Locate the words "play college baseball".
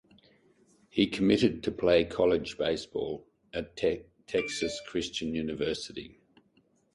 1.71-3.27